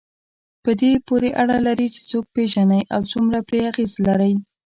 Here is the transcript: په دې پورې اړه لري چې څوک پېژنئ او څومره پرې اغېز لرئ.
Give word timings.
په 0.63 0.71
دې 0.79 0.91
پورې 1.07 1.29
اړه 1.41 1.57
لري 1.67 1.87
چې 1.93 2.01
څوک 2.09 2.25
پېژنئ 2.35 2.81
او 2.95 3.01
څومره 3.11 3.39
پرې 3.47 3.59
اغېز 3.71 3.91
لرئ. 4.07 4.33